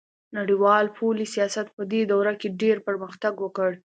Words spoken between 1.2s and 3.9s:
سیاست پدې دوره کې ډیر پرمختګ وکړ